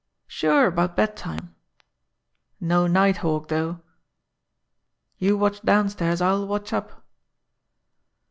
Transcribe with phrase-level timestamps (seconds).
[0.27, 1.53] Sure, about bedtime....
[2.59, 3.81] No night hawk, though....
[5.19, 7.05] You watch downstairs, I'll watch up.